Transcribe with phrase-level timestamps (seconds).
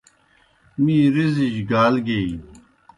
[0.83, 2.41] می رِزِیْجیْ گال گیئینیْ۔